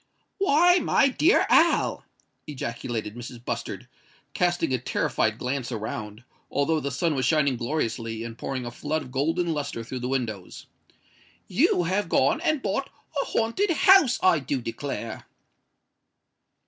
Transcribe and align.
"Why, 0.39 0.79
my 0.79 1.09
dear 1.09 1.45
Al!" 1.47 2.05
ejaculated 2.47 3.13
Mrs. 3.13 3.45
Bustard, 3.45 3.87
casting 4.33 4.73
a 4.73 4.79
terrified 4.79 5.37
glance 5.37 5.71
around, 5.71 6.23
although 6.49 6.79
the 6.79 6.89
sun 6.89 7.13
was 7.13 7.23
shining 7.27 7.55
gloriously 7.55 8.23
and 8.23 8.35
pouring 8.35 8.65
a 8.65 8.71
flood 8.71 9.03
of 9.03 9.11
golden 9.11 9.53
lustre 9.53 9.83
through 9.83 9.99
the 9.99 10.07
windows,—"you 10.07 11.83
have 11.83 12.09
gone 12.09 12.41
and 12.41 12.63
bought 12.63 12.89
a 13.21 13.25
haunted 13.25 13.69
house, 13.69 14.17
I 14.23 14.39
do 14.39 14.59
declare!" 14.59 15.27